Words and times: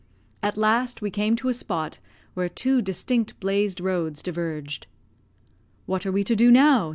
At 0.41 0.57
last 0.57 1.03
we 1.03 1.11
came 1.11 1.35
to 1.35 1.49
a 1.49 1.53
spot 1.53 1.99
where 2.33 2.49
two 2.49 2.81
distinct 2.81 3.39
blazed 3.39 3.79
roads 3.79 4.23
diverged. 4.23 4.87
"What 5.85 6.07
are 6.07 6.11
we 6.11 6.23
to 6.23 6.35
do 6.35 6.49
now?" 6.49 6.89